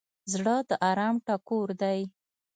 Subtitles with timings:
[0.31, 1.99] زړه د ارام ټکور دی.